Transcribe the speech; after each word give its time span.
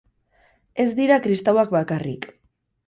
Ez 0.83 0.87
dira 1.01 1.21
kristauak 1.27 1.77
bakarrik. 1.81 2.29